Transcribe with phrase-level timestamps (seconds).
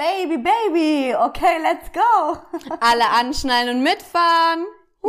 [0.00, 2.38] Baby, Baby, okay, let's go.
[2.80, 4.64] Alle anschnallen und mitfahren.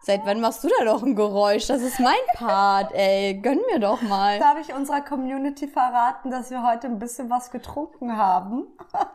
[0.00, 1.68] Seit wann machst du da doch ein Geräusch?
[1.68, 3.34] Das ist mein Part, ey.
[3.34, 4.40] Gönn mir doch mal.
[4.40, 8.66] Darf ich unserer Community verraten, dass wir heute ein bisschen was getrunken haben?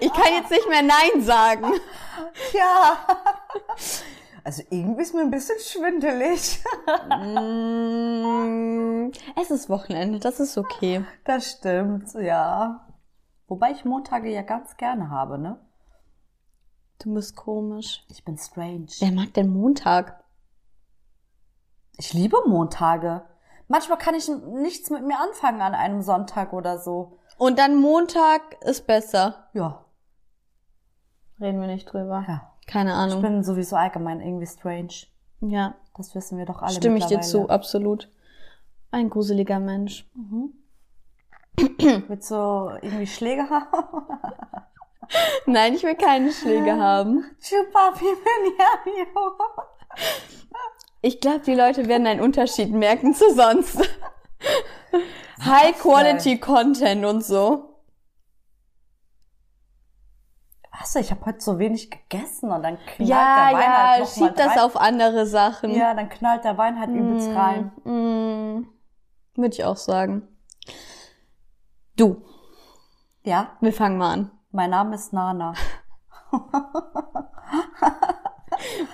[0.00, 1.72] Ich kann jetzt nicht mehr Nein sagen.
[2.52, 2.98] Ja.
[4.44, 6.62] Also irgendwie ist mir ein bisschen schwindelig.
[7.08, 9.10] Mm,
[9.40, 11.04] Es ist Wochenende, das ist okay.
[11.24, 12.86] Das stimmt, ja.
[13.50, 15.58] Wobei ich Montage ja ganz gerne habe, ne?
[17.02, 18.04] Du bist komisch.
[18.08, 18.86] Ich bin strange.
[19.00, 20.22] Wer mag denn Montag?
[21.98, 23.22] Ich liebe Montage.
[23.66, 27.18] Manchmal kann ich nichts mit mir anfangen an einem Sonntag oder so.
[27.38, 29.48] Und dann Montag ist besser.
[29.52, 29.84] Ja,
[31.40, 32.24] Reden wir nicht drüber.
[32.28, 32.46] ja.
[32.66, 33.22] Keine Ich Ahnung.
[33.22, 34.92] bin sowieso allgemein irgendwie strange.
[35.40, 38.08] ja, Das wissen wir doch alle stimme ich dir zu, absolut.
[38.92, 40.08] Ein gruseliger Mensch.
[42.08, 44.06] Willst du irgendwie Schläge haben?
[45.46, 47.24] Nein, ich will keine Schläge haben.
[47.40, 48.04] Chupapi.
[51.02, 53.78] Ich glaube, die Leute werden einen Unterschied merken zu sonst.
[55.44, 57.66] High-Quality-Content und so.
[60.78, 60.94] Was?
[60.96, 64.16] Ich habe heute so wenig gegessen und dann knallt Ja, der Wein ja, halt noch
[64.16, 64.58] mal schieb das rein.
[64.60, 65.70] auf andere Sachen.
[65.74, 67.72] Ja, dann knallt der Wein halt übelst rein.
[67.84, 68.66] Mm,
[69.40, 70.28] Würde ich auch sagen.
[72.00, 72.16] Du,
[73.24, 74.30] Ja, wir fangen mal an.
[74.52, 75.52] mein Name ist Nana.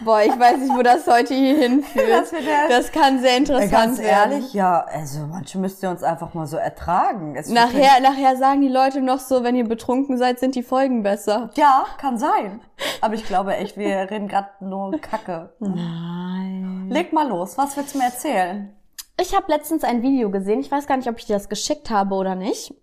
[0.05, 2.09] Boah, ich weiß nicht, wo das heute hier hinführt.
[2.11, 2.33] Das
[2.69, 4.33] Das kann sehr Äh, interessant Ganz werden.
[4.33, 7.37] ehrlich, ja, also manche müsst ihr uns einfach mal so ertragen.
[7.37, 11.05] Es Nachher, nachher sagen die Leute noch so, wenn ihr betrunken seid, sind die Folgen
[11.05, 11.51] besser.
[11.55, 12.61] Ja, kann sein.
[13.01, 15.55] Aber ich glaube echt, wir reden gerade nur Kacke.
[15.61, 16.89] Nein.
[16.91, 18.75] Leg mal los, was willst du mir erzählen?
[19.21, 20.59] Ich habe letztens ein Video gesehen.
[20.61, 22.75] Ich weiß gar nicht, ob ich dir das geschickt habe oder nicht.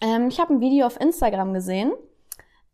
[0.00, 1.92] Ähm, ich habe ein Video auf Instagram gesehen.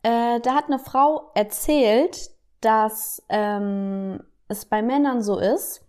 [0.02, 5.86] Äh, da hat eine Frau erzählt, dass ähm, es bei Männern so ist.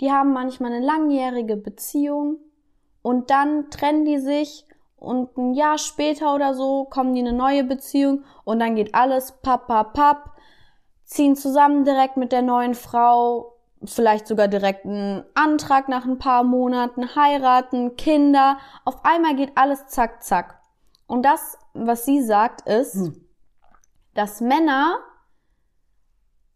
[0.00, 2.38] Die haben manchmal eine langjährige Beziehung
[3.02, 4.64] und dann trennen die sich
[4.96, 8.94] und ein Jahr später oder so kommen die in eine neue Beziehung und dann geht
[8.94, 10.32] alles papp, papp, papp,
[11.04, 16.44] ziehen zusammen direkt mit der neuen Frau, vielleicht sogar direkt einen Antrag nach ein paar
[16.44, 18.58] Monaten, heiraten, Kinder.
[18.84, 20.60] Auf einmal geht alles zack, zack.
[21.06, 23.24] Und das, was sie sagt, ist, Hm.
[24.14, 24.98] dass Männer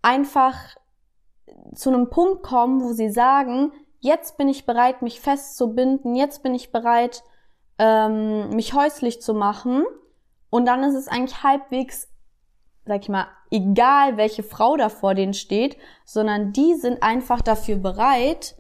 [0.03, 0.57] einfach
[1.75, 6.55] zu einem Punkt kommen, wo sie sagen, jetzt bin ich bereit, mich festzubinden, jetzt bin
[6.55, 7.23] ich bereit,
[7.79, 9.85] ähm, mich häuslich zu machen.
[10.51, 12.12] Und dann ist es eigentlich halbwegs,
[12.85, 17.77] sag ich mal, egal, welche Frau da vor denen steht, sondern die sind einfach dafür
[17.77, 18.57] bereit,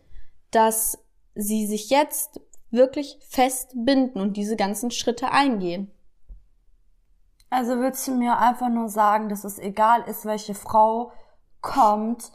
[0.50, 0.98] dass
[1.34, 2.40] sie sich jetzt
[2.70, 5.90] wirklich festbinden und diese ganzen Schritte eingehen.
[7.50, 11.12] Also willst du mir einfach nur sagen, dass es egal ist, welche Frau
[11.60, 12.32] kommt,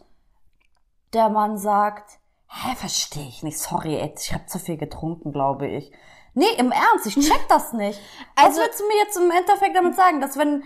[1.13, 2.19] der man sagt,
[2.49, 5.91] hä, verstehe ich nicht, sorry, ich habe zu viel getrunken, glaube ich.
[6.35, 7.99] Nee, im Ernst, ich check das nicht.
[8.35, 10.63] Also- Was willst du mir jetzt im Endeffekt damit sagen, dass wenn en-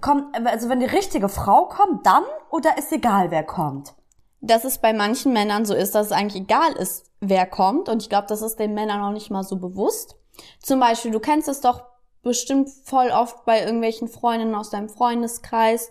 [0.00, 3.94] kommt, also wenn die richtige Frau kommt, dann oder ist egal, wer kommt?
[4.42, 7.88] dass es bei manchen Männern so ist, dass es eigentlich egal ist, wer kommt.
[7.88, 10.16] Und ich glaube, das ist den Männern noch nicht mal so bewusst.
[10.60, 11.84] Zum Beispiel, du kennst es doch
[12.22, 15.90] bestimmt voll oft bei irgendwelchen Freundinnen aus deinem Freundeskreis.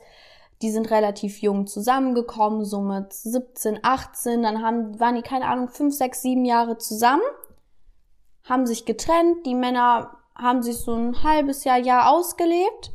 [0.62, 4.44] Die sind relativ jung zusammengekommen, so mit 17, 18.
[4.44, 7.24] Dann haben, waren die, keine Ahnung, 5, 6, 7 Jahre zusammen,
[8.44, 9.46] haben sich getrennt.
[9.46, 12.92] Die Männer haben sich so ein halbes Jahr, Jahr ausgelebt.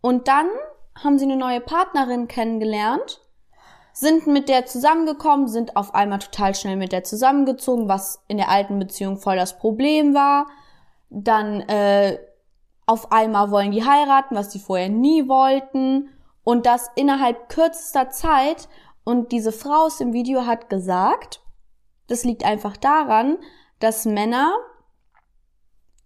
[0.00, 0.48] Und dann
[1.02, 3.20] haben sie eine neue Partnerin kennengelernt
[3.98, 8.48] sind mit der zusammengekommen, sind auf einmal total schnell mit der zusammengezogen, was in der
[8.48, 10.46] alten Beziehung voll das Problem war.
[11.10, 12.16] Dann äh,
[12.86, 16.10] auf einmal wollen die heiraten, was die vorher nie wollten.
[16.44, 18.68] Und das innerhalb kürzester Zeit.
[19.02, 21.42] Und diese Frau aus dem Video hat gesagt,
[22.06, 23.38] das liegt einfach daran,
[23.80, 24.54] dass Männer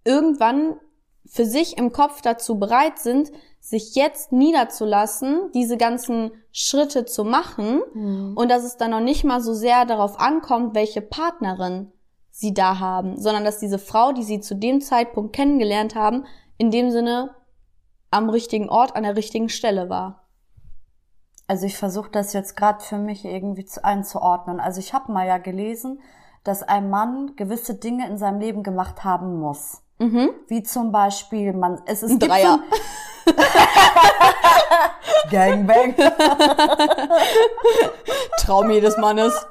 [0.02, 0.80] irgendwann
[1.26, 3.32] für sich im Kopf dazu bereit sind,
[3.62, 7.80] sich jetzt niederzulassen, diese ganzen Schritte zu machen
[8.34, 11.92] und dass es dann noch nicht mal so sehr darauf ankommt, welche Partnerin
[12.32, 16.26] sie da haben, sondern dass diese Frau, die sie zu dem Zeitpunkt kennengelernt haben,
[16.58, 17.36] in dem Sinne
[18.10, 20.26] am richtigen Ort, an der richtigen Stelle war.
[21.46, 24.58] Also ich versuche das jetzt gerade für mich irgendwie zu, einzuordnen.
[24.58, 26.00] Also ich habe mal ja gelesen,
[26.42, 29.81] dass ein Mann gewisse Dinge in seinem Leben gemacht haben muss.
[30.02, 30.30] Mhm.
[30.48, 32.58] Wie zum Beispiel, man, es ist Dreier.
[35.30, 35.94] Gangbang.
[38.38, 39.46] Traum jedes Mannes.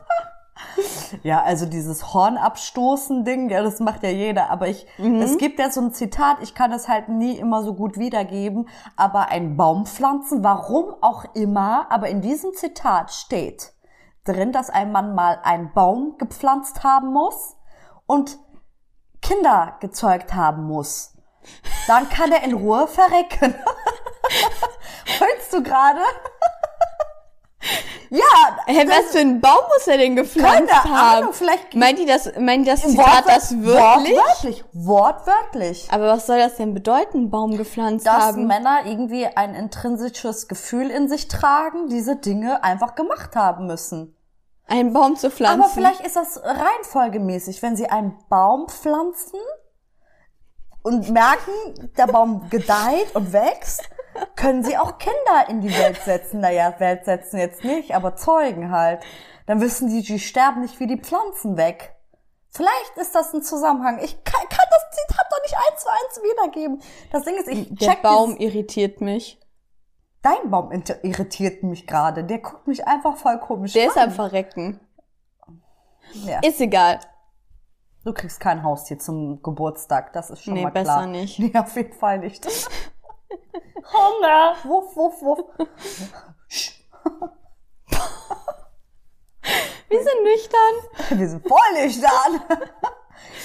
[1.24, 4.50] Ja, also dieses Hornabstoßen-Ding, ja, das macht ja jeder.
[4.50, 5.22] Aber ich, Mhm.
[5.22, 8.68] es gibt ja so ein Zitat, ich kann das halt nie immer so gut wiedergeben,
[8.96, 13.74] aber ein Baum pflanzen, warum auch immer, aber in diesem Zitat steht
[14.24, 17.58] drin, dass ein Mann mal einen Baum gepflanzt haben muss
[18.06, 18.38] und
[19.32, 21.14] Kinder gezeugt haben muss.
[21.88, 23.56] Dann kann er in Ruhe verrecken.
[25.20, 26.02] Heulst du gerade?
[28.10, 31.18] ja, Hä, was für einen Baum muss er denn gepflanzt Keine haben?
[31.24, 34.16] Ahnung, vielleicht- meint die das, meint die das Zitat das wirklich?
[34.18, 34.64] Wortwörtlich.
[34.74, 35.88] Wortwörtlich.
[35.92, 38.48] Aber was soll das denn bedeuten, Baum gepflanzt Dass haben?
[38.48, 44.18] Männer irgendwie ein intrinsisches Gefühl in sich tragen, diese Dinge einfach gemacht haben müssen.
[44.68, 45.62] Einen Baum zu pflanzen.
[45.62, 49.40] Aber vielleicht ist das reihenfolgemäßig, wenn sie einen Baum pflanzen
[50.84, 51.52] und merken,
[51.98, 53.84] der Baum gedeiht und wächst,
[54.36, 56.40] können sie auch Kinder in die Welt setzen.
[56.42, 59.04] Naja, Welt setzen jetzt nicht, aber zeugen halt.
[59.46, 61.96] Dann wissen die, die sterben nicht wie die Pflanzen weg.
[62.50, 64.00] Vielleicht ist das ein Zusammenhang.
[64.04, 66.82] Ich kann, kann das Zitat doch nicht eins zu eins wiedergeben.
[67.12, 69.40] Das Ding ist, ich Der check Baum dieses- irritiert mich.
[70.22, 72.24] Dein Baum irritiert mich gerade.
[72.24, 74.10] Der guckt mich einfach voll komisch Der ist an.
[74.10, 74.80] am Verrecken.
[76.14, 76.40] Ja.
[76.44, 77.00] Ist egal.
[78.04, 81.06] Du kriegst kein Haustier zum Geburtstag, das ist schon Nee, mal besser klar.
[81.08, 81.38] nicht.
[81.40, 82.46] Nee, auf jeden Fall nicht.
[83.94, 84.56] Hunger!
[84.64, 85.40] Wuff, wuff, wuff.
[89.90, 91.20] Wir sind nüchtern.
[91.20, 92.60] Wir sind voll nüchtern.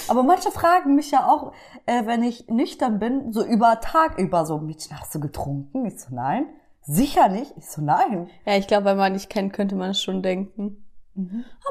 [0.08, 1.52] Aber manche fragen mich ja auch,
[1.86, 5.84] äh, wenn ich nüchtern bin, so über Tag über so, Mädchen, hast du getrunken?
[5.86, 6.46] Ich so, nein.
[6.86, 7.52] Sicher nicht?
[7.56, 8.30] Ich so, nein.
[8.44, 10.84] Ja, ich glaube, wenn man dich kennt, könnte man es schon denken.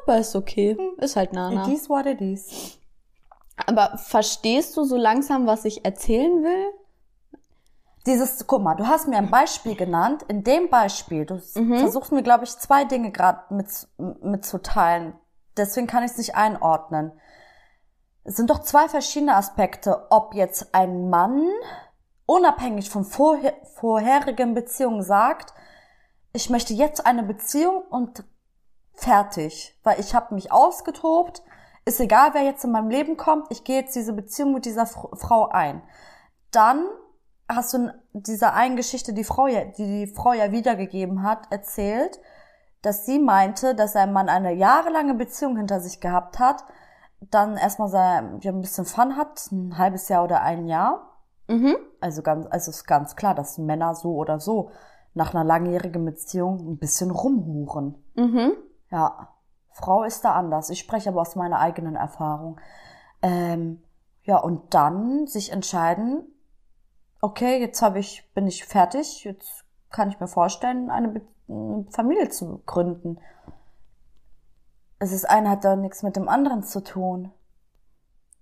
[0.02, 0.78] Aber ist okay.
[0.98, 1.68] Ist halt Nana.
[1.68, 2.80] It is what it is.
[3.66, 6.66] Aber verstehst du so langsam, was ich erzählen will?
[8.06, 10.24] Dieses, guck mal, du hast mir ein Beispiel genannt.
[10.28, 13.68] In dem Beispiel, du versuchst mir, glaube ich, zwei Dinge gerade mit,
[14.22, 15.14] mitzuteilen.
[15.58, 17.14] Deswegen kann ich es nicht einordnen.
[18.24, 21.48] Es sind doch zwei verschiedene Aspekte, ob jetzt ein Mann
[22.26, 25.54] unabhängig von vorher, vorherigen Beziehungen sagt,
[26.34, 28.24] ich möchte jetzt eine Beziehung und
[28.94, 31.44] fertig, weil ich habe mich ausgetobt,
[31.86, 34.84] ist egal, wer jetzt in meinem Leben kommt, ich gehe jetzt diese Beziehung mit dieser
[34.84, 35.84] Fr- Frau ein.
[36.52, 36.86] Dann
[37.48, 41.52] hast du in dieser einen Geschichte, die Frau ja, die die Frau ja wiedergegeben hat,
[41.52, 42.20] erzählt,
[42.82, 46.64] dass sie meinte, dass ein Mann eine jahrelange Beziehung hinter sich gehabt hat,
[47.20, 51.15] dann erstmal ein bisschen Fun hat, ein halbes Jahr oder ein Jahr.
[51.48, 51.76] Mhm.
[52.00, 54.72] Also ganz, also ist ganz klar, dass Männer so oder so
[55.14, 57.96] nach einer langjährigen Beziehung ein bisschen rumhuren.
[58.16, 58.54] Mhm.
[58.92, 59.30] Ja,
[59.72, 60.70] Frau ist da anders.
[60.70, 62.60] Ich spreche aber aus meiner eigenen Erfahrung.
[63.22, 63.82] Ähm,
[64.24, 66.24] ja, und dann sich entscheiden,
[67.22, 71.86] okay, jetzt habe ich, bin ich fertig, jetzt kann ich mir vorstellen, eine, Be eine
[71.92, 73.20] Familie zu gründen.
[74.98, 77.32] Es ist eine hat da nichts mit dem anderen zu tun.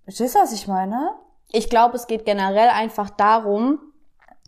[0.04, 1.14] Verstehst du, was ich meine?
[1.52, 3.78] Ich glaube, es geht generell einfach darum,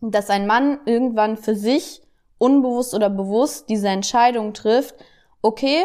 [0.00, 2.02] dass ein Mann irgendwann für sich
[2.38, 4.94] unbewusst oder bewusst diese Entscheidung trifft,
[5.42, 5.84] okay,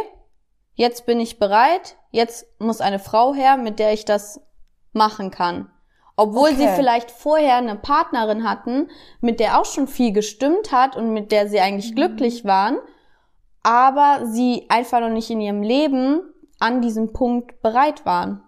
[0.73, 4.41] jetzt bin ich bereit, jetzt muss eine Frau her, mit der ich das
[4.93, 5.69] machen kann.
[6.17, 6.75] Obwohl sie Okay.
[6.75, 8.89] vielleicht vorher eine Partnerin hatten,
[9.21, 12.77] mit der auch schon viel gestimmt hat und mit der sie eigentlich glücklich waren,
[13.63, 16.21] aber sie einfach noch nicht in ihrem Leben
[16.59, 18.43] an diesem Punkt bereit waren.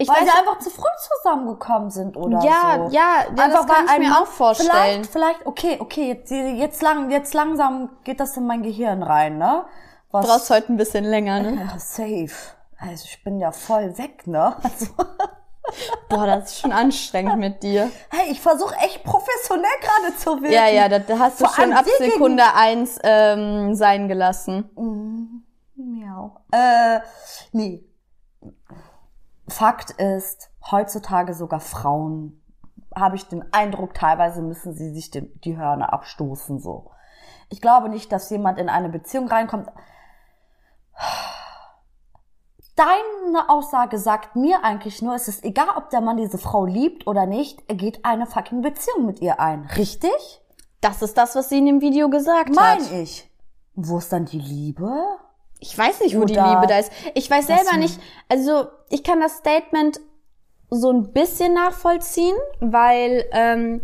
[0.00, 2.94] Ich Weil weiß sie einfach zu früh zusammengekommen sind oder ja, so.
[2.94, 5.04] ja, ja, das kann ich mir auch vorstellen.
[5.04, 9.36] Vielleicht, vielleicht, okay, okay, jetzt, jetzt, lang, jetzt langsam geht das in mein Gehirn rein,
[9.36, 9.66] ne?
[10.10, 11.54] Was, Du brauchst heute ein bisschen länger, ne?
[11.54, 12.30] ja, safe.
[12.78, 14.56] Also ich bin ja voll weg, ne?
[14.62, 14.86] Also,
[16.08, 17.90] Boah, das ist schon anstrengend mit dir.
[18.08, 20.52] hey, ich versuche echt professionell gerade zu wirken.
[20.52, 25.44] Ja, ja, da, da hast du Vor schon ab Sekunde eins ähm, sein gelassen.
[25.84, 26.36] Miau.
[26.52, 27.00] Äh,
[27.52, 27.84] nee.
[29.48, 32.40] Fakt ist, heutzutage sogar Frauen,
[32.94, 36.90] habe ich den Eindruck, teilweise müssen sie sich den, die Hörner abstoßen, so.
[37.48, 39.68] Ich glaube nicht, dass jemand in eine Beziehung reinkommt.
[42.76, 47.06] Deine Aussage sagt mir eigentlich nur, es ist egal, ob der Mann diese Frau liebt
[47.06, 49.66] oder nicht, er geht eine fucking Beziehung mit ihr ein.
[49.76, 50.40] Richtig?
[50.80, 52.92] Das ist das, was sie in dem Video gesagt Mein hat.
[52.92, 53.30] ich.
[53.74, 54.90] Wo ist dann die Liebe?
[55.60, 56.90] Ich weiß nicht, wo die Liebe da ist.
[57.14, 60.00] Ich weiß selber nicht, also ich kann das Statement
[60.70, 63.82] so ein bisschen nachvollziehen, weil ähm,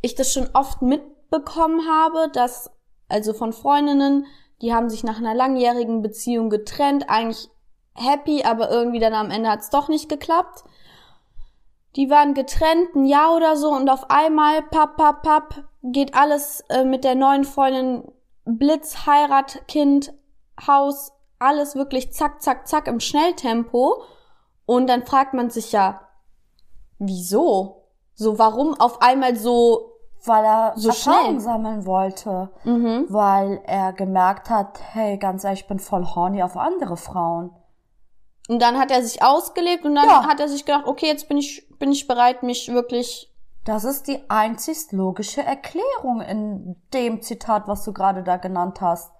[0.00, 2.70] ich das schon oft mitbekommen habe, dass,
[3.08, 4.26] also von Freundinnen,
[4.62, 7.48] die haben sich nach einer langjährigen Beziehung getrennt, eigentlich
[7.94, 10.64] happy, aber irgendwie dann am Ende hat es doch nicht geklappt.
[11.94, 16.64] Die waren getrennt, ein Jahr oder so, und auf einmal, papp, papp, papp, geht alles
[16.70, 18.10] äh, mit der neuen Freundin
[18.44, 20.12] Blitz, Heirat, Kind,
[20.66, 24.02] Haus, alles wirklich zack, zack, zack im Schnelltempo.
[24.66, 26.00] Und dann fragt man sich ja,
[26.98, 27.84] wieso?
[28.14, 29.88] So, warum auf einmal so
[30.24, 31.40] weil er So Erfahrung schnell.
[31.40, 32.50] sammeln wollte.
[32.62, 33.06] Mhm.
[33.08, 37.50] Weil er gemerkt hat, hey, ganz ehrlich, ich bin voll horny auf andere Frauen.
[38.48, 40.28] Und dann hat er sich ausgelebt und dann Ja.
[40.28, 43.32] hat er sich gedacht, okay, jetzt bin ich, bin ich bereit, mich wirklich.
[43.64, 49.10] Das ist die einzigst logische Erklärung in dem Zitat, was du gerade da genannt hast.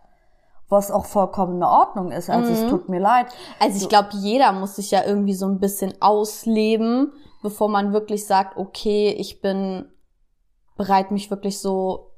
[0.73, 2.31] Was auch vollkommen in Ordnung ist.
[2.31, 3.27] Also es tut mir leid.
[3.61, 7.13] Also ich glaube, jeder muss sich ja irgendwie so ein bisschen ausleben,
[7.43, 9.85] bevor man wirklich sagt, okay, ich bin
[10.79, 12.13] bereit, mich wirklich so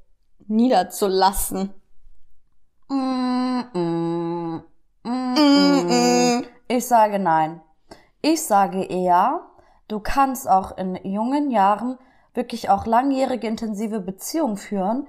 [0.47, 1.73] niederzulassen.
[2.87, 4.63] Mm, mm,
[5.03, 5.35] mm,
[5.89, 6.43] mm.
[6.69, 7.61] Ich sage nein.
[8.21, 9.41] Ich sage eher,
[9.89, 11.97] du kannst auch in jungen Jahren
[12.33, 15.07] wirklich auch langjährige intensive Beziehungen führen,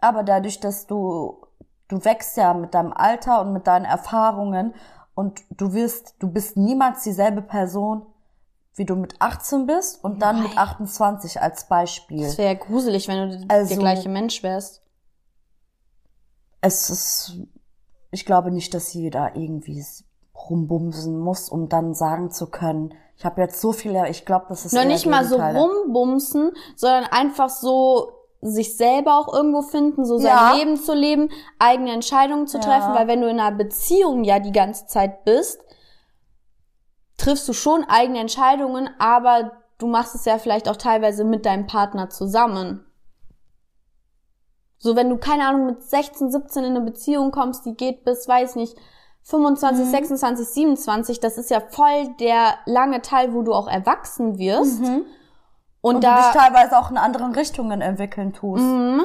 [0.00, 1.46] aber dadurch, dass du
[1.90, 4.74] du wächst ja mit deinem Alter und mit deinen Erfahrungen
[5.14, 8.06] und du wirst, du bist niemals dieselbe Person,
[8.74, 10.58] wie du mit 18 bist und dann mit Nein.
[10.58, 12.22] 28 als Beispiel.
[12.22, 14.82] Das wäre ja gruselig, wenn du Also- der gleiche Mensch wärst.
[16.60, 17.32] es ist,
[18.10, 19.84] ich glaube nicht, dass jeder irgendwie
[20.48, 24.64] rumbumsen muss, um dann sagen zu können, ich habe jetzt so viele, ich glaube, das
[24.64, 30.16] ist Noch nicht mal so rumbumsen, sondern einfach so sich selber auch irgendwo finden, so
[30.18, 30.54] sein Ja.
[30.54, 31.28] Leben zu leben,
[31.58, 32.64] eigene Entscheidungen zu Ja.
[32.64, 35.60] treffen, weil wenn du in einer Beziehung ja die ganze Zeit bist,
[37.18, 41.66] triffst du schon eigene Entscheidungen, aber du machst es ja vielleicht auch teilweise mit deinem
[41.66, 42.86] Partner zusammen.
[44.78, 48.26] So, wenn du, keine Ahnung, mit 16, 17 in eine Beziehung kommst, die geht bis,
[48.26, 48.74] weiß nicht,
[49.24, 49.90] 25, Mhm.
[49.90, 54.80] 26, 27, das ist ja voll der lange Teil, wo du auch erwachsen wirst.
[54.80, 55.04] Mhm.
[55.80, 58.62] Und, Und du dich da, teilweise auch in anderen Richtungen entwickeln tust.
[58.62, 59.02] Mhm.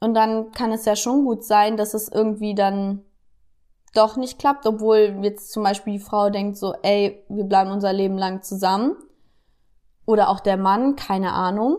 [0.00, 3.04] und dann kann es ja schon gut sein, dass es irgendwie dann
[3.94, 7.92] doch nicht klappt, obwohl jetzt zum Beispiel die Frau denkt so, ey, wir bleiben unser
[7.92, 8.96] Leben lang zusammen.
[10.06, 11.78] Oder auch der Mann, keine Ahnung.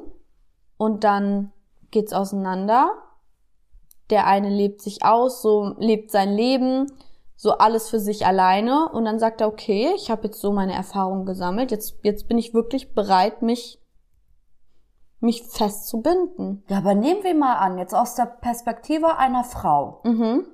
[0.77, 1.51] Und dann
[1.89, 2.91] geht's auseinander.
[4.09, 6.91] Der eine lebt sich aus, so lebt sein Leben,
[7.41, 8.89] so alles für sich alleine.
[8.89, 11.71] Und dann sagt er, okay, ich habe jetzt so meine Erfahrungen gesammelt.
[11.71, 13.81] Jetzt, jetzt bin ich wirklich bereit, mich,
[15.19, 16.63] mich festzubinden.
[16.67, 20.01] Ja, aber nehmen wir mal an, jetzt aus der Perspektive einer Frau.
[20.03, 20.45] Mhm.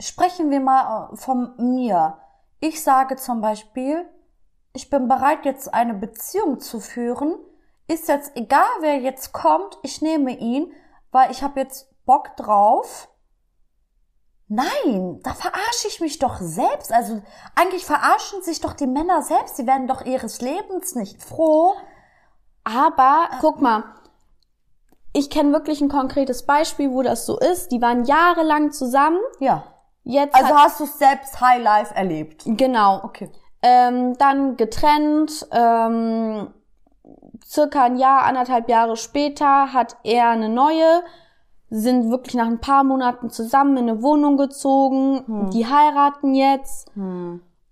[0.00, 2.16] Sprechen wir mal äh, von mir.
[2.58, 4.06] Ich sage zum Beispiel,
[4.72, 7.34] ich bin bereit, jetzt eine Beziehung zu führen.
[7.86, 10.72] Ist jetzt egal, wer jetzt kommt, ich nehme ihn,
[11.10, 13.11] weil ich habe jetzt Bock drauf.
[14.54, 16.92] Nein, da verarsche ich mich doch selbst.
[16.92, 17.22] Also
[17.54, 19.56] eigentlich verarschen sich doch die Männer selbst.
[19.56, 21.74] Sie werden doch ihres Lebens nicht froh.
[22.62, 23.84] Aber guck mal,
[25.14, 27.72] ich kenne wirklich ein konkretes Beispiel, wo das so ist.
[27.72, 29.20] Die waren jahrelang zusammen.
[29.40, 29.64] Ja.
[30.04, 32.42] Jetzt Also hat, hast du selbst High Life erlebt.
[32.44, 33.00] genau.
[33.04, 33.30] Okay.
[33.62, 35.46] Ähm, dann getrennt.
[35.50, 36.52] Ähm,
[37.46, 41.02] circa ein Jahr, anderthalb Jahre später hat er eine neue.
[41.74, 45.50] Sind wirklich nach ein paar Monaten zusammen in eine Wohnung gezogen.
[45.50, 46.90] Die heiraten jetzt.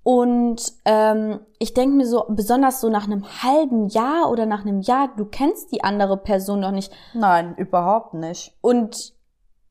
[0.02, 4.80] Und ähm, ich denke mir so, besonders so nach einem halben Jahr oder nach einem
[4.80, 6.90] Jahr, du kennst die andere Person noch nicht.
[7.12, 8.56] Nein, überhaupt nicht.
[8.62, 9.12] Und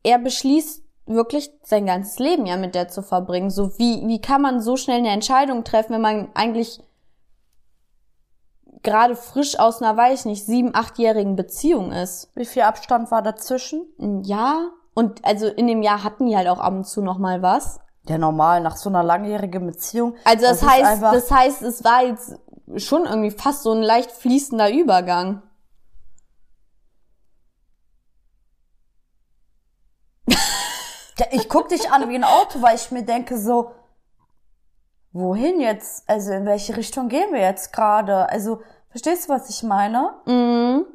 [0.04, 3.50] er beschließt wirklich sein ganzes Leben ja mit der zu verbringen.
[3.50, 6.80] So wie, wie kann man so schnell eine Entscheidung treffen, wenn man eigentlich
[8.84, 12.32] gerade frisch aus einer, weiß ich nicht, sieben, achtjährigen Beziehung ist?
[12.36, 13.86] Wie viel Abstand war dazwischen?
[14.00, 14.72] Ein Jahr?
[14.94, 17.80] Und also in dem Jahr hatten die halt auch ab und zu noch mal was.
[18.08, 20.16] Ja, normal, nach so einer langjährigen Beziehung.
[20.24, 22.36] Also das, ist heißt, das heißt, es war jetzt
[22.78, 25.44] schon irgendwie fast so ein leicht fließender Übergang.
[31.20, 33.72] Ja, ich guck dich an wie ein Auto, weil ich mir denke so,
[35.12, 36.08] wohin jetzt?
[36.08, 38.30] Also in welche Richtung gehen wir jetzt gerade?
[38.30, 40.14] Also, verstehst du, was ich meine?
[40.26, 40.86] Mhm.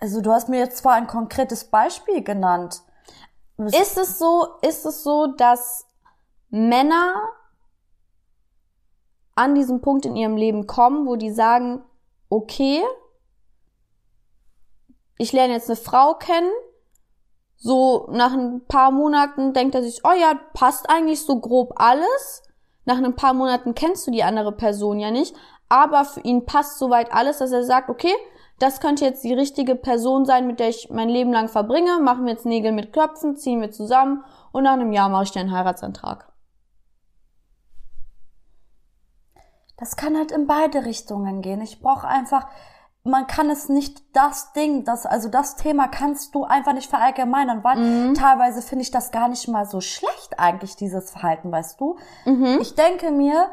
[0.00, 2.82] Also du hast mir jetzt zwar ein konkretes Beispiel genannt.
[3.58, 5.86] Ist es so, ist es so, dass
[6.50, 7.14] Männer
[9.36, 11.84] an diesen Punkt in ihrem Leben kommen, wo die sagen,
[12.28, 12.82] okay,
[15.18, 16.50] ich lerne jetzt eine Frau kennen,
[17.62, 22.42] so nach ein paar Monaten denkt er sich, oh ja, passt eigentlich so grob alles.
[22.84, 25.36] Nach ein paar Monaten kennst du die andere Person ja nicht,
[25.68, 28.12] aber für ihn passt soweit alles, dass er sagt, okay,
[28.58, 32.00] das könnte jetzt die richtige Person sein, mit der ich mein Leben lang verbringe.
[32.00, 35.30] Machen wir jetzt Nägel mit Köpfen, ziehen wir zusammen und nach einem Jahr mache ich
[35.30, 36.32] dir einen Heiratsantrag.
[39.76, 41.60] Das kann halt in beide Richtungen gehen.
[41.60, 42.48] Ich brauche einfach,
[43.04, 47.64] man kann es nicht das Ding, das, also das Thema kannst du einfach nicht verallgemeinern,
[47.64, 48.14] weil Mhm.
[48.14, 51.98] teilweise finde ich das gar nicht mal so schlecht eigentlich, dieses Verhalten, weißt du?
[52.26, 52.58] Mhm.
[52.60, 53.50] Ich denke mir,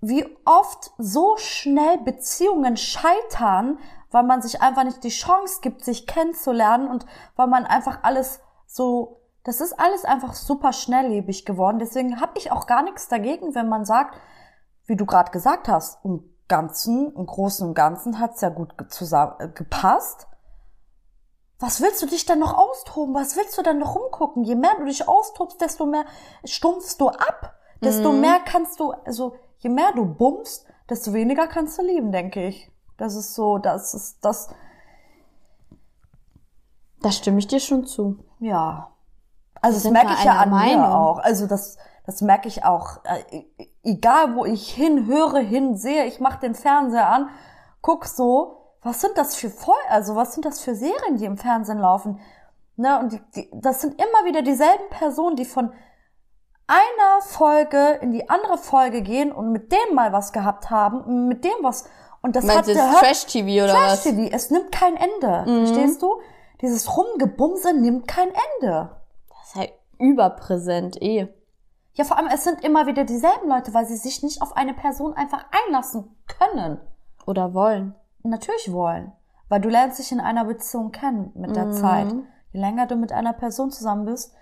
[0.00, 3.78] wie oft so schnell Beziehungen scheitern,
[4.10, 7.04] weil man sich einfach nicht die Chance gibt, sich kennenzulernen und
[7.36, 11.78] weil man einfach alles so, das ist alles einfach super schnelllebig geworden.
[11.78, 14.16] Deswegen habe ich auch gar nichts dagegen, wenn man sagt,
[14.86, 19.32] wie du gerade gesagt hast, im Ganzen, im Großen und Ganzen hat's ja gut zusammen,
[19.38, 20.26] äh, gepasst.
[21.58, 23.14] Was willst du dich dann noch austoben?
[23.14, 24.44] Was willst du dann noch rumgucken?
[24.44, 26.04] Je mehr du dich austobst, desto mehr
[26.44, 27.54] stumpfst du ab.
[27.82, 28.20] Desto Mhm.
[28.20, 32.70] mehr kannst du, also je mehr du bummst, desto weniger kannst du lieben, denke ich.
[32.98, 34.48] Das ist so, das ist das,
[37.02, 38.18] Da stimme ich dir schon zu.
[38.40, 38.90] ja.
[39.62, 40.80] Also das merke ich ja an Meinung.
[40.80, 41.18] mir auch.
[41.18, 41.76] Also das,
[42.06, 43.00] das merke ich auch.
[43.82, 47.30] Egal wo ich hinhöre, hinsehe, ich mache den Fernseher an,
[47.80, 51.38] guck so, was sind das für Voll, also was sind das für Serien, die im
[51.38, 52.20] Fernsehen laufen?
[52.76, 55.72] Ne, und die, die, das sind immer wieder dieselben Personen, die von
[56.66, 61.44] einer Folge in die andere Folge gehen und mit dem mal was gehabt haben, mit
[61.44, 61.84] dem was
[62.22, 64.04] und das hat Meinst du der Trash-TV oder was?
[64.04, 64.10] Mhm.
[64.10, 66.20] Trash-TV, es nimmt kein Ende, verstehst du?
[66.60, 68.90] Dieses Rumgebumse nimmt kein Ende.
[69.28, 71.28] Das ist halt überpräsent, eh.
[71.94, 74.74] Ja, vor allem, es sind immer wieder dieselben Leute, weil sie sich nicht auf eine
[74.74, 76.80] Person einfach einlassen können.
[77.26, 77.94] Oder wollen.
[78.22, 79.12] Natürlich wollen.
[79.48, 81.72] Weil du lernst dich in einer Beziehung kennen mit der Mhm.
[81.72, 82.14] Zeit.
[82.52, 84.34] Je länger du mit einer Person zusammen bist,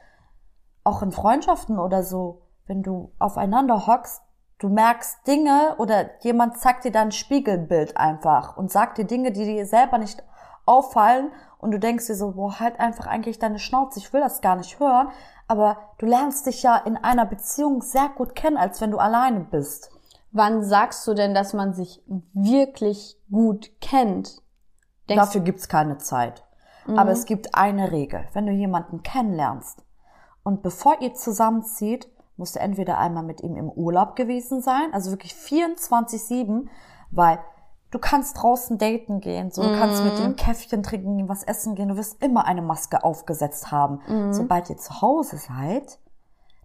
[0.85, 4.23] auch in Freundschaften oder so, wenn du aufeinander hockst,
[4.59, 9.33] du merkst Dinge oder jemand zeigt dir dann ein Spiegelbild einfach und sagt dir Dinge,
[9.33, 10.23] die dir selber nicht
[10.67, 14.40] auffallen und du denkst dir so, boah, halt einfach eigentlich deine Schnauze, ich will das
[14.40, 15.09] gar nicht hören,
[15.49, 19.40] aber du lernst dich ja in einer Beziehung sehr gut kennen, als wenn du alleine
[19.40, 19.90] bist.
[20.31, 24.43] Wann sagst du denn, dass man sich wirklich gut kennt?
[25.09, 26.45] Denkst Dafür gibt's keine Zeit.
[26.87, 28.26] Aber es gibt eine Regel.
[28.33, 29.85] Wenn du jemanden kennenlernst
[30.43, 35.11] und bevor ihr zusammenzieht, musst du entweder einmal mit ihm im Urlaub gewesen sein, also
[35.11, 36.69] wirklich 24-7,
[37.11, 37.38] weil
[37.90, 41.88] du kannst draußen daten gehen, so, du kannst mit ihm Käffchen trinken, was essen gehen,
[41.88, 44.01] du wirst immer eine Maske aufgesetzt haben.
[44.33, 45.98] Sobald ihr zu Hause seid,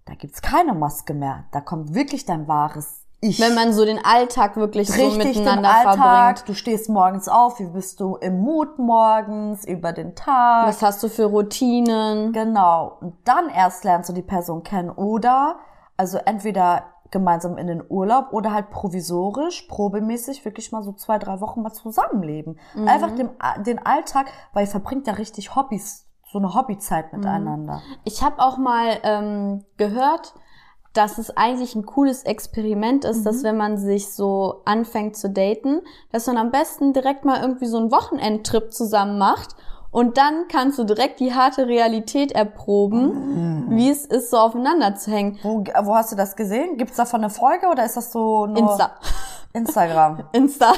[0.06, 1.46] da gibt's keine Maske mehr.
[1.52, 5.28] Da kommt wirklich dein wahres Ich Wenn man so den Alltag wirklich so richtig den
[5.30, 5.96] miteinander Alltag.
[5.96, 6.50] verbringt.
[6.50, 10.68] Du stehst morgens auf, wie bist du im Mut morgens, über den Tag.
[10.68, 12.34] Was hast du für Routinen?
[12.34, 12.98] Genau.
[13.00, 14.90] Und dann erst lernst du die Person kennen.
[14.90, 15.56] Oder,
[15.96, 16.84] also entweder
[17.14, 21.72] gemeinsam in den Urlaub oder halt provisorisch, probemäßig, wirklich mal so zwei, drei Wochen mal
[21.72, 22.60] zusammenleben.
[22.88, 23.30] Einfach dem,
[23.66, 27.82] den Alltag, weil ihr verbringt ja richtig Hobbys, so eine Hobbyzeit miteinander.
[28.04, 30.34] Ich habe auch mal ähm, gehört,
[30.94, 35.82] dass es eigentlich ein cooles Experiment ist, dass wenn man sich so anfängt zu daten,
[36.12, 39.56] dass man am besten direkt mal irgendwie so einen Wochenendtrip zusammen macht
[39.94, 45.12] und dann kannst du direkt die harte Realität erproben, wie es ist, so aufeinander zu
[45.12, 45.40] hängen.
[45.44, 46.78] Wo, wo hast du das gesehen?
[46.78, 48.92] Gibt's davon eine Folge oder ist das so nur Insta.
[49.54, 50.24] Instagram?
[50.34, 50.74] Insta.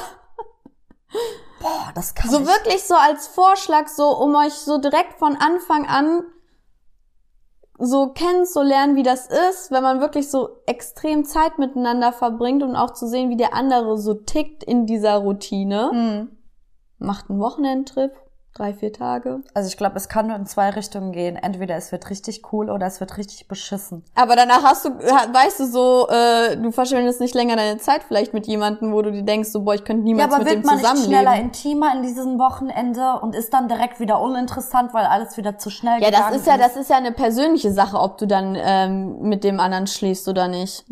[1.60, 2.46] Boah, das kann So ich.
[2.46, 6.22] wirklich so als Vorschlag, so um euch so direkt von Anfang an
[7.78, 12.92] so kennenzulernen, wie das ist, wenn man wirklich so extrem Zeit miteinander verbringt und auch
[12.92, 15.90] zu sehen, wie der andere so tickt in dieser Routine.
[15.92, 16.36] Mhm.
[16.98, 18.12] Macht einen Wochenendtrip,
[18.58, 19.40] drei, vier Tage.
[19.54, 21.36] Also ich glaube, es kann nur in zwei Richtungen gehen.
[21.36, 24.04] Entweder es wird richtig cool oder es wird richtig beschissen.
[24.14, 28.32] Aber danach hast du, weißt du so, äh, du verschwendest nicht länger deine Zeit vielleicht
[28.34, 30.56] mit jemandem, wo du dir denkst, so, boah, ich könnte Ja, niemals aber mit dem
[30.58, 31.44] wird man nicht schneller zusammenleben.
[31.46, 36.02] intimer in diesem Wochenende und ist dann direkt wieder uninteressant, weil alles wieder zu schnell
[36.02, 39.44] Ja, das ist ja, das ist ja eine persönliche Sache, ob du dann ähm, mit
[39.44, 40.84] dem anderen schläfst oder nicht.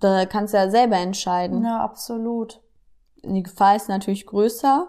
[0.00, 1.64] Da kannst du ja selber entscheiden.
[1.64, 2.60] Ja, absolut.
[3.24, 4.88] Die Gefahr ist natürlich größer,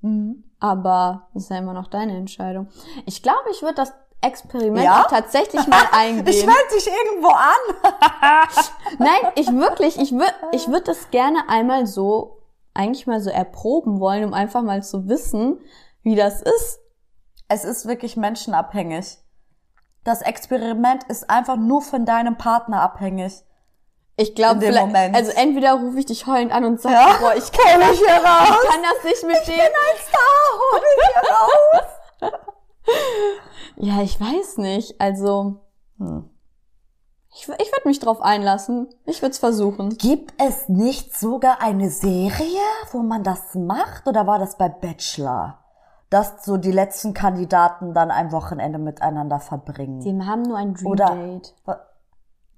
[0.00, 0.44] Mhm.
[0.60, 2.68] Aber das ist ja immer noch deine Entscheidung.
[3.06, 5.06] Ich glaube, ich würde das Experiment Ja?
[5.08, 6.26] tatsächlich mal eingehen.
[6.26, 7.92] Ich melde dich irgendwo an.
[8.98, 12.42] Nein, ich wirklich, ich würde ich würd das gerne einmal so,
[12.74, 15.60] eigentlich mal so erproben wollen, um einfach mal zu wissen,
[16.02, 16.80] wie das ist.
[17.48, 19.18] Es ist wirklich menschenabhängig.
[20.04, 23.44] Das Experiment ist einfach nur von deinem Partner abhängig.
[24.20, 24.66] Ich glaube,
[25.14, 27.16] also entweder rufe ich dich heulend an und sage, Ja?
[27.20, 28.66] boah, ich Hol mich hier raus.
[28.68, 29.60] kann das nicht mit dem.
[29.60, 31.06] ein Star, hol mich
[32.20, 32.32] hier raus.
[33.76, 35.00] Ja, ich weiß nicht.
[35.00, 35.60] Also,
[35.98, 36.28] Hm.
[37.32, 38.88] ich, ich würde mich drauf einlassen.
[39.04, 39.90] Ich würde es versuchen.
[39.98, 42.58] Gibt es nicht sogar eine Serie,
[42.90, 44.08] wo man das macht?
[44.08, 45.60] Oder war das bei Bachelor?
[46.10, 50.00] Dass so die letzten Kandidaten dann ein Wochenende miteinander verbringen.
[50.00, 51.54] Die haben nur ein Dream Oder- Date.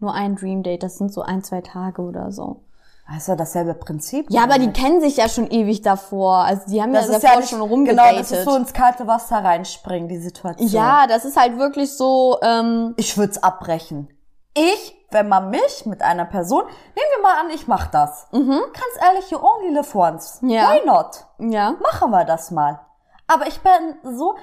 [0.01, 0.83] Nur ein Dream Date.
[0.83, 2.65] Das sind so ein, zwei Tage oder so.
[3.07, 4.27] Also dasselbe Prinzip.
[4.31, 4.77] Ja, aber die nicht?
[4.81, 6.37] kennen sich ja schon ewig davor.
[6.45, 8.21] Also die haben das ja ist davor ja nicht, schon Genau, rumgedatet.
[8.21, 10.69] das ist so ins kalte Wasser reinspringen, die Situation.
[10.71, 14.09] ja, das ist halt wirklich so, ähm, Ich würde es abbrechen.
[14.55, 18.29] Ich, wenn man mich mit einer Person, nehmen wir mal an, ich mach das.
[18.31, 18.55] Ganz
[19.03, 20.41] ehrlich, you only live once.
[20.43, 20.51] Mhm.
[20.51, 20.71] Ja.
[20.73, 21.27] Why not?
[21.39, 21.75] ja.
[21.83, 22.81] Machen wir das mal.
[23.27, 24.37] Aber ich bin so,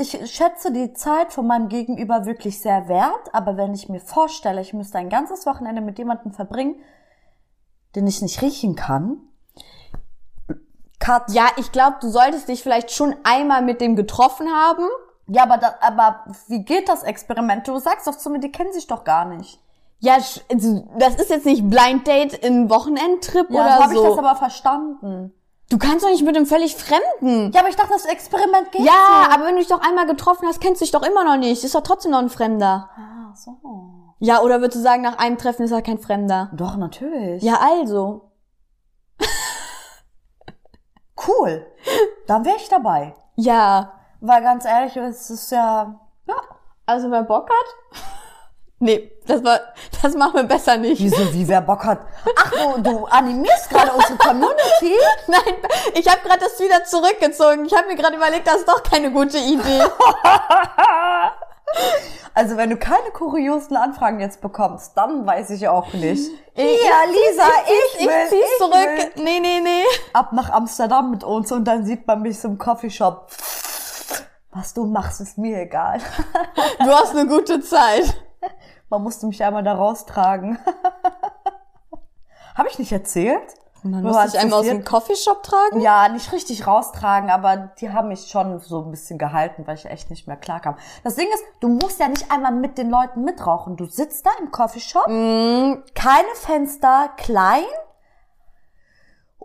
[0.00, 4.60] ich schätze die Zeit von meinem Gegenüber wirklich sehr wert, aber wenn ich mir vorstelle,
[4.60, 6.76] ich müsste ein ganzes Wochenende mit jemandem verbringen,
[7.94, 9.20] den ich nicht riechen kann,
[11.00, 11.30] Cut.
[11.30, 14.86] Ja, ich glaube, du solltest dich vielleicht schon einmal mit dem getroffen haben.
[15.26, 17.66] Ja, aber, da, aber wie geht das Experiment?
[17.66, 19.58] Du sagst doch zu mir, die kennen sich doch gar nicht.
[20.00, 20.14] Ja,
[20.50, 24.02] also, das ist jetzt nicht Blind Date in Wochenendtrip Ja, oder so habe so.
[24.02, 25.32] ich das aber verstanden.
[25.70, 27.50] Du kannst doch nicht mit einem völlig Fremden.
[27.52, 28.92] Ja, aber ich dachte, das Experiment geht Ja,
[29.28, 29.34] so.
[29.34, 31.64] aber wenn du dich doch einmal getroffen hast, kennst du dich doch immer noch nicht.
[31.64, 32.90] Ist doch trotzdem noch ein Fremder.
[32.94, 33.56] Ah, so.
[34.18, 36.50] Ja, oder würdest du sagen, nach einem Treffen ist er kein Fremder?
[36.52, 37.42] Doch, natürlich.
[37.42, 38.32] Ja, also.
[41.26, 41.66] Cool.
[42.26, 43.14] Dann wäre ich dabei.
[43.36, 43.92] Ja.
[44.20, 46.34] Weil ganz ehrlich, es ist ja, ja.
[46.86, 48.02] Also wer Bock hat?
[48.80, 49.60] Nee, das war,
[50.02, 51.00] das machen wir besser nicht.
[51.00, 52.00] Wieso, wie wer Bock hat?
[52.36, 54.94] Ach, du, du animierst gerade unsere Community?
[55.28, 55.54] Nein,
[55.94, 57.64] ich habe gerade das wieder zurückgezogen.
[57.66, 59.82] Ich habe mir gerade überlegt, das ist doch keine gute Idee.
[62.34, 66.30] Also, wenn du keine kuriosen Anfragen jetzt bekommst, dann weiß ich auch nicht.
[66.54, 68.74] Ich- ja, Lisa, ich, ich will, zieh's ich zurück.
[69.16, 69.24] Will.
[69.24, 69.84] Nee, nee, nee.
[70.12, 73.28] Ab nach Amsterdam mit uns und dann sieht man mich so im Coffeeshop.
[74.52, 76.00] Was du machst, ist mir egal.
[76.80, 78.14] Du hast eine gute Zeit.
[78.88, 80.58] Man musste mich einmal da raustragen.
[82.54, 83.54] Habe ich nicht erzählt?
[83.82, 85.80] Man Wo muss hat's dich einmal aus dem Coffeeshop tragen?
[85.80, 89.86] Ja, nicht richtig raustragen, aber die haben mich schon so ein bisschen gehalten, weil ich
[89.86, 90.76] echt nicht mehr klarkam.
[91.02, 93.76] Das Ding ist, du musst ja nicht einmal mit den Leuten mitrauchen.
[93.76, 97.64] Du sitzt da im Coffeeshop, keine Fenster, klein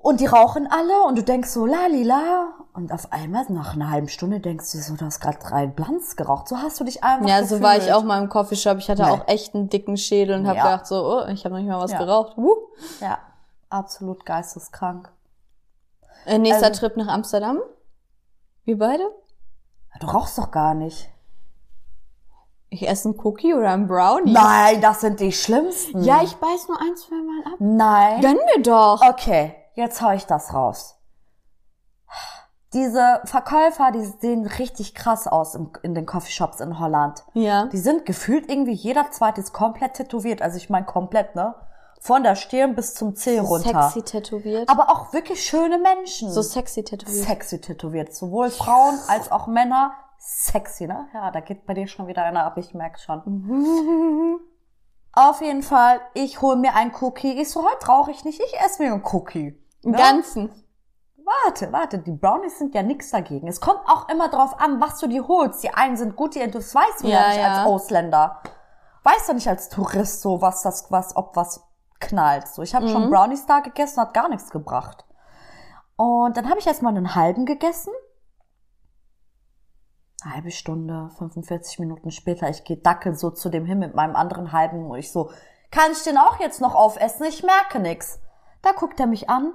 [0.05, 2.53] und die rauchen alle und du denkst so, lalila.
[2.73, 6.15] Und auf einmal, nach einer halben Stunde, denkst du so, du hast gerade drei Blunts
[6.15, 6.47] geraucht.
[6.47, 7.95] So hast du dich einfach Ja, so war ich gefühlt.
[7.95, 8.77] auch mal im Coffeeshop.
[8.77, 9.09] Ich hatte Nee.
[9.09, 10.63] auch echt einen dicken Schädel und habe Ja.
[10.63, 11.97] gedacht so, oh, ich habe noch nicht mal was Ja.
[11.99, 12.37] geraucht.
[12.37, 12.53] Uh.
[13.01, 13.17] Ja,
[13.69, 15.11] absolut geisteskrank.
[16.25, 17.59] Äh, nächster Also- Trip nach Amsterdam.
[18.65, 19.03] Wir beide?
[19.99, 21.09] Du rauchst doch gar nicht.
[22.69, 24.33] Ich esse einen Cookie oder einen Brownie.
[24.33, 26.03] Nein, das sind die schlimmsten.
[26.03, 27.59] Ja, ich beiß nur ein, zwei Mal ab.
[27.59, 28.21] Nein.
[28.21, 29.01] Gönn mir doch.
[29.07, 30.97] Okay, jetzt hau ich das raus.
[32.73, 37.23] Diese Verkäufer, die sehen richtig krass aus im, in den Coffeeshops in Holland.
[37.33, 37.67] Ja.
[37.67, 40.41] Die sind gefühlt irgendwie jeder zweite ist komplett tätowiert.
[40.41, 41.55] Also ich meine komplett, ne?
[42.01, 43.89] Von der Stirn bis zum Zeh runter.
[43.89, 44.67] Sexy tätowiert.
[44.69, 46.29] Aber auch wirklich schöne Menschen.
[46.29, 47.25] so sexy tätowiert.
[47.25, 48.13] sexy tätowiert.
[48.13, 49.93] Sowohl Frauen als auch Männer.
[50.17, 51.07] Sexy, ne?
[51.13, 54.39] Ja, da geht bei dir schon wieder einer ab, ich merke schon.
[55.13, 57.39] Auf jeden Fall, ich hole mir einen Cookie.
[57.39, 59.57] Ich so, heute rauche ich nicht, ich esse mir einen Cookie.
[59.85, 59.97] Im Ne?
[59.97, 60.51] Ganzen.
[61.45, 63.47] Warte, warte, die Brownies sind ja nix dagegen.
[63.47, 65.63] Es kommt auch immer drauf an, was du dir holst.
[65.63, 67.47] Die einen sind gut, die das weißt du ja, Ja, nicht ja.
[67.57, 68.41] als Ausländer.
[69.03, 71.63] Weißt du nicht als Tourist so, was das, was, ob was
[71.99, 72.47] knallt.
[72.47, 72.89] So, ich habe Mhm.
[72.91, 75.05] schon Brownies da gegessen, hat gar nichts gebracht.
[75.95, 77.93] Und dann habe ich erstmal einen halben gegessen.
[80.23, 84.15] Eine halbe Stunde, 45 Minuten später, ich gehe dackel so zu dem hin mit meinem
[84.15, 85.31] anderen halben und ich so,
[85.71, 87.25] kann ich den auch jetzt noch aufessen?
[87.25, 88.19] Ich merke nix.
[88.61, 89.53] Da guckt er mich an,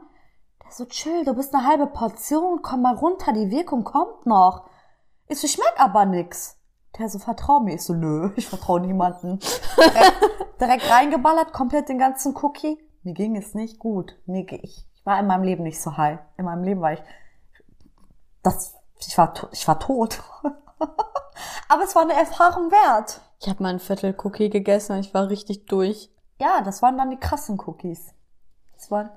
[0.72, 4.66] so, chill, du bist eine halbe Portion, komm mal runter, die Wirkung kommt noch.
[5.26, 6.56] Ich so, ich merk aber nix.
[6.98, 7.74] Der so, vertrau mir.
[7.74, 9.38] Ich so, nö, ich vertrau niemanden.
[9.76, 12.78] Direkt, direkt reingeballert, komplett den ganzen Cookie.
[13.02, 14.16] Mir ging es nicht gut.
[14.26, 16.18] Mir, ich, ich war in meinem Leben nicht so high.
[16.37, 17.02] In meinem Leben war ich,
[18.42, 20.22] das, ich war, ich war tot.
[21.68, 23.20] aber es war eine Erfahrung wert.
[23.40, 26.11] Ich habe mal ein Viertel Cookie gegessen und ich war richtig durch.
[26.38, 28.14] Ja, das waren dann die krassen Cookies.
[28.74, 29.11] Das waren,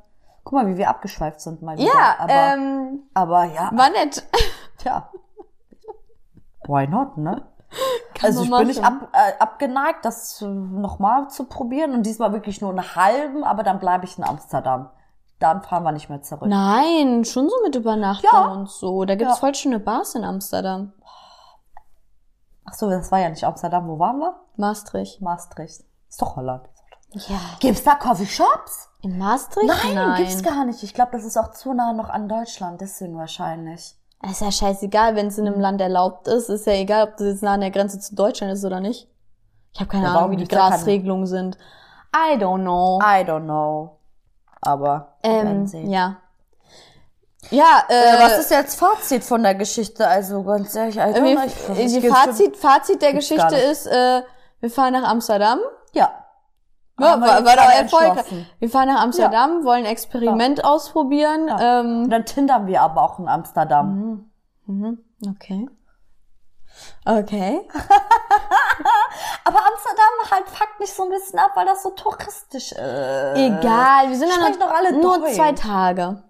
[0.54, 1.88] guck mal, wie wir abgeschweift sind mal wieder.
[1.92, 4.24] Ja, aber, ähm, aber ja, war nett.
[4.78, 5.10] tja.
[6.68, 7.42] Why not, ne?
[8.14, 9.02] Kann also ich bin nicht machen.
[9.02, 13.80] ab, äh, abgeneigt, das nochmal zu probieren und diesmal wirklich nur einen halben, aber dann
[13.80, 14.92] bleibe ich in Amsterdam.
[15.40, 16.48] Dann fahren wir nicht mehr zurück.
[16.48, 18.52] Nein, schon so mit Übernachtung Ja.
[18.54, 19.04] und so.
[19.06, 19.40] Da gibt's Ja.
[19.40, 20.94] voll schöne Bars in Amsterdam.
[22.66, 23.88] Ach so, das war ja nicht Amsterdam.
[23.88, 24.36] Wo waren wir?
[24.56, 25.20] Maastricht.
[25.20, 25.82] Maastricht.
[26.08, 26.70] Ist doch Holland.
[27.14, 27.40] Ja.
[27.60, 28.90] Gibt's da Coffeeshops?
[29.02, 29.68] In Maastricht?
[29.68, 30.82] Nein, gibt's gar nicht.
[30.84, 33.96] Ich glaube, das ist auch zu nah noch an Deutschland, deswegen wahrscheinlich.
[34.30, 36.48] Ist ja scheißegal, wenn es in einem Land erlaubt ist.
[36.50, 39.10] Ist ja egal, ob das jetzt nah an der Grenze zu Deutschland ist oder nicht.
[39.74, 41.58] Ich habe keine Ja, Ahnung, wie die Grasregelungen sind.
[42.16, 43.00] I don't know.
[43.02, 44.00] I don't know.
[44.62, 45.90] Aber ähm, sehen.
[45.90, 46.18] ja.
[47.50, 50.08] Ja, äh, Äh, was ist jetzt Fazit von der Geschichte?
[50.08, 51.44] Also ganz ehrlich, I don't wir, know.
[51.76, 54.22] Ich- die ich- Fazit, Fazit der Geschichte ist, äh,
[54.62, 55.60] wir fahren nach Amsterdam.
[55.92, 56.23] Ja.
[57.00, 58.46] Ja, war, war doch erfolgreich.
[58.60, 61.48] Wir fahren nach Amsterdam, wollen ein Experiment ausprobieren.
[61.48, 61.80] Ja.
[61.80, 64.30] Ähm, Und dann tindern wir aber auch in Amsterdam.
[64.66, 65.00] mhm.
[65.28, 65.68] Okay.
[67.06, 67.62] Okay.
[69.46, 72.78] Aber Amsterdam halt fuckt mich so ein bisschen ab, weil das so touristisch ist.
[72.80, 75.36] Egal, wir sind ja Sprechen noch, alle nur Deutsch.
[75.36, 76.24] zwei Tage.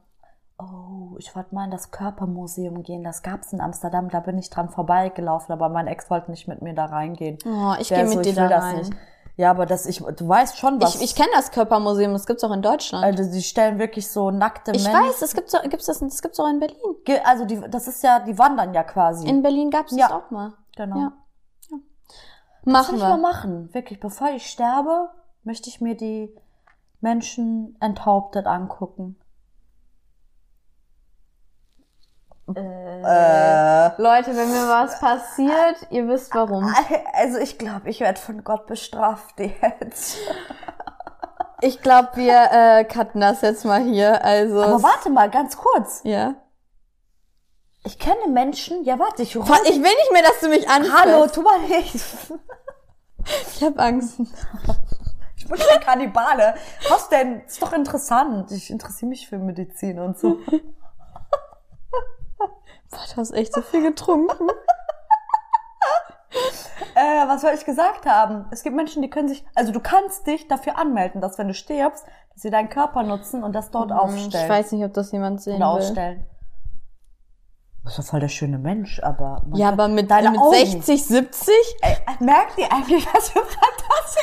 [0.57, 3.03] Oh, ich wollte mal in das Körpermuseum gehen.
[3.03, 4.09] Das gab's in Amsterdam.
[4.09, 7.37] Da bin ich dran vorbeigelaufen, aber mein Ex wollte nicht mit mir da reingehen.
[7.45, 8.77] Oh, ich gehe mit so, dir da rein.
[8.77, 8.93] nicht.
[9.35, 10.95] Ja, aber das, ich, du weißt schon, was.
[10.95, 13.03] Ich, ich kenne das Körpermuseum, das gibt's auch in Deutschland.
[13.03, 15.01] also, die stellen wirklich so nackte ich Menschen.
[15.07, 16.77] weiß, das gibt's, auch- gibt's das, das gibt's auch in Berlin.
[17.03, 19.27] Ge- Also, die, das ist ja, die wandern ja quasi.
[19.27, 20.07] In Berlin gab's Ja.
[20.07, 20.53] das auch mal.
[20.75, 20.97] genau.
[20.99, 21.13] Ja.
[22.65, 23.21] Das Machen will ich mal wir.
[23.21, 23.73] machen.
[23.73, 25.09] Wirklich, bevor ich sterbe,
[25.43, 26.33] möchte ich mir die
[27.01, 29.17] Menschen enthauptet angucken.
[32.55, 36.73] Äh, Leute, wenn mir was passiert, ihr wisst warum.
[37.13, 40.17] also ich glaube, ich werde von Gott bestraft jetzt.
[41.61, 44.23] Ich glaube, wir äh, cutten das jetzt mal hier.
[44.23, 44.61] Also.
[44.61, 46.01] Aber warte mal, ganz kurz.
[46.03, 46.35] ja.
[47.85, 51.05] Ich kenne Menschen, ja warte, ich Ich will nicht mehr, dass du mich ansprichst.
[51.05, 51.95] Hallo, tu mal nicht.
[53.55, 54.19] Ich habe Angst.
[55.37, 56.55] Ich bin kein Kannibale.
[56.89, 57.41] Was denn?
[57.41, 58.51] Ist doch interessant.
[58.51, 60.39] Ich interessiere mich für Medizin und so.
[62.93, 64.47] Boah, du hast echt so viel getrunken.
[66.95, 68.45] Äh, was soll ich gesagt haben?
[68.51, 71.53] Es gibt Menschen, die können sich, also du kannst dich dafür anmelden, dass wenn du
[71.53, 74.45] stirbst, dass sie deinen Körper nutzen und das dort aufstellen.
[74.45, 75.81] Ich weiß nicht, ob das jemand sehen oder will.
[75.81, 76.25] ausstellen.
[77.83, 79.43] Das ist doch voll der schöne Mensch, aber.
[79.53, 80.53] Ja, aber mit, Deine mit Augen.
[80.53, 81.53] 60, 70?
[81.81, 84.19] Ey, merkt ihr eigentlich, was für Fantasie?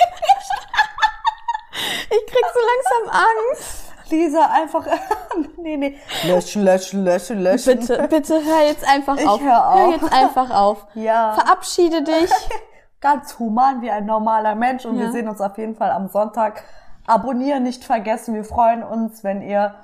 [2.10, 2.60] Ich krieg so
[3.06, 3.89] langsam Angst.
[4.10, 4.86] Lisa, einfach.
[5.56, 5.96] nee, nee.
[6.26, 7.78] Löschen, löschen, löschen, löschen.
[7.80, 9.40] Bitte, bitte hör jetzt einfach Ich auf.
[9.40, 9.92] hör auf.
[9.92, 10.86] jetzt einfach auf.
[10.94, 11.32] Ja.
[11.34, 12.30] Verabschiede dich.
[13.00, 15.12] Ganz human wie ein normaler Mensch und wir Ja.
[15.12, 16.64] sehen uns auf jeden Fall am Sonntag.
[17.06, 18.34] Abonnieren nicht vergessen.
[18.34, 19.74] Wir freuen uns, wenn ihr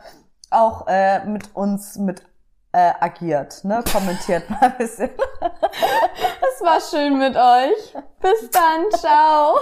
[0.51, 2.23] auch äh, mit uns mit
[2.73, 3.65] äh, agiert.
[3.65, 3.83] Ne?
[3.91, 5.11] Kommentiert mal ein bisschen.
[5.41, 7.95] Es war schön mit euch.
[8.21, 8.91] Bis dann.
[9.01, 9.57] Ciao.